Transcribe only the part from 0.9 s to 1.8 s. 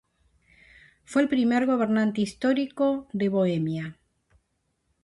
Fue el primer